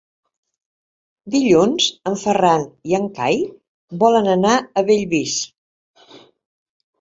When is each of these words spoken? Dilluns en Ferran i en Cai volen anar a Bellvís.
Dilluns 1.33 1.89
en 2.11 2.17
Ferran 2.21 2.63
i 2.93 2.97
en 3.01 3.05
Cai 3.19 3.37
volen 4.05 4.31
anar 4.33 4.55
a 4.57 4.85
Bellvís. 4.89 5.37